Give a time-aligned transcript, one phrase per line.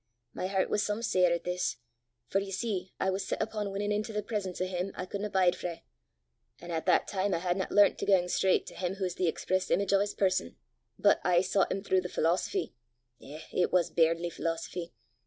[0.33, 1.77] My hert was some sair at this,
[2.25, 5.29] for ye see I was set upo' winnin' intil the presence o' him I couldna
[5.29, 5.83] bide frae,
[6.59, 9.69] an' at that time I hadna learnt to gang straucht to him wha's the express
[9.69, 10.55] image o' 's person,
[10.97, 12.73] but, aye soucht him throuw the philosophy
[13.21, 14.91] eh, but it was bairnly philosophy!